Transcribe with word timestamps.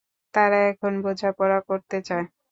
তারা 0.33 0.59
এখন 0.71 0.93
বোঝাপড়া 1.05 1.59
করতে 1.69 1.97
চায়। 2.07 2.25